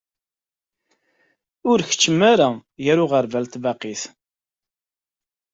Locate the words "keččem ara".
1.89-2.49